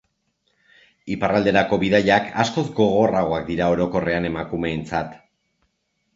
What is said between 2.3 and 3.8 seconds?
askoz gogorragoak dira